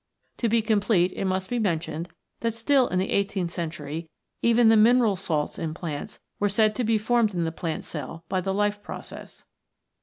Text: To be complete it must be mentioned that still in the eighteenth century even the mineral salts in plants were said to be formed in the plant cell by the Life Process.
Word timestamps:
To 0.37 0.49
be 0.49 0.63
complete 0.63 1.11
it 1.11 1.25
must 1.25 1.47
be 1.47 1.59
mentioned 1.59 2.09
that 2.39 2.55
still 2.55 2.87
in 2.87 2.97
the 2.97 3.11
eighteenth 3.11 3.51
century 3.51 4.09
even 4.41 4.69
the 4.69 4.75
mineral 4.75 5.15
salts 5.15 5.59
in 5.59 5.75
plants 5.75 6.19
were 6.39 6.49
said 6.49 6.73
to 6.77 6.83
be 6.83 6.97
formed 6.97 7.35
in 7.35 7.43
the 7.43 7.51
plant 7.51 7.83
cell 7.83 8.23
by 8.27 8.41
the 8.41 8.51
Life 8.51 8.81
Process. 8.81 9.45